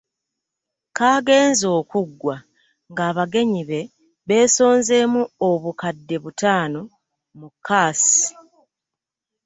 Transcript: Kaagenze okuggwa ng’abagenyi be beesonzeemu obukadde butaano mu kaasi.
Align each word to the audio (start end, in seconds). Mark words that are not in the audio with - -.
Kaagenze 0.97 1.65
okuggwa 1.79 2.35
ng’abagenyi 2.91 3.61
be 3.69 3.81
beesonzeemu 4.27 5.21
obukadde 5.49 6.15
butaano 6.23 6.81
mu 7.39 7.47
kaasi. 7.65 8.25